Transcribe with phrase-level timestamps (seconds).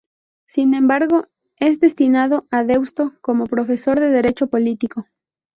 [0.47, 1.27] Sin embargo,
[1.57, 5.05] es destinado a Deusto como profesor de Derecho Político.